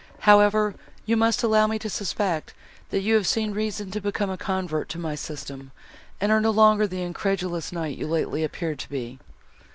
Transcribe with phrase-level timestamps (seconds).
[0.21, 0.73] However,
[1.05, 2.55] you must allow me to suspect,
[2.89, 5.71] that you have seen reason to become a convert to my system,
[6.19, 9.19] and are no longer the incredulous knight you lately appeared to be."